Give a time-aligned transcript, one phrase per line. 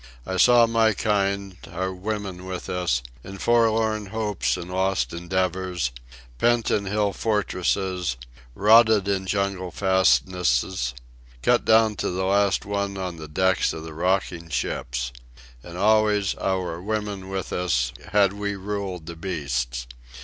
[0.25, 5.91] I saw my kind, our women with us, in forlorn hopes and lost endeavours,
[6.39, 8.17] pent in hill fortresses,
[8.55, 10.95] rotted in jungle fastnesses,
[11.43, 15.11] cut down to the last one on the decks of rocking ships.
[15.61, 19.85] And always, our women with us, had we ruled the beasts.